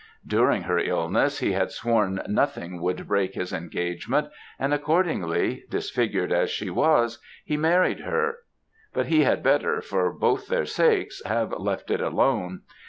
During 0.25 0.63
her 0.63 0.79
illness, 0.79 1.37
he 1.41 1.51
had 1.51 1.69
sworn 1.71 2.23
nothing 2.27 2.81
should 2.83 3.07
break 3.07 3.35
his 3.35 3.53
engagement, 3.53 4.29
and 4.57 4.73
accordingly, 4.73 5.65
disfigured 5.69 6.31
as 6.31 6.49
she 6.49 6.71
was, 6.71 7.19
he 7.45 7.55
married 7.55 7.99
her; 7.99 8.39
but 8.95 9.05
he 9.05 9.25
had 9.25 9.43
better, 9.43 9.79
for 9.79 10.11
both 10.11 10.47
their 10.47 10.65
sakes, 10.65 11.21
have 11.27 11.51
left 11.53 11.91
it 11.91 12.01
alone. 12.01 12.63